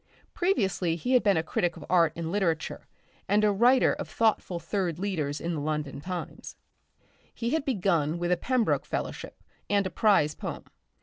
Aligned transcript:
Previously 0.33 0.95
he 0.95 1.11
had 1.13 1.21
been 1.21 1.37
a 1.37 1.43
critic 1.43 1.77
of 1.77 1.85
art 1.87 2.11
and 2.15 2.31
literature 2.31 2.87
and 3.27 3.43
a 3.43 3.51
writer 3.51 3.93
of 3.93 4.09
thoughtful 4.09 4.57
third 4.57 4.97
leaders 4.97 5.39
in 5.39 5.53
the 5.53 5.61
London 5.61 6.01
Times. 6.01 6.55
He 7.31 7.51
had 7.51 7.65
begun 7.65 8.17
with 8.17 8.31
a 8.31 8.37
Pembroke 8.37 8.87
fellowship 8.87 9.37
and 9.69 9.85
a 9.85 9.91
prize 9.91 10.33
poem. 10.33 10.63